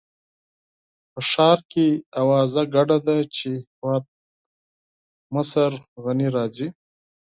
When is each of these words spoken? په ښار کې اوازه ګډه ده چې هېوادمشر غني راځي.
په 1.11 1.19
ښار 1.29 1.59
کې 1.71 1.87
اوازه 2.21 2.61
ګډه 2.75 2.97
ده 3.07 3.17
چې 3.35 3.49
هېوادمشر 3.67 5.71
غني 6.03 6.27
راځي. 6.35 6.67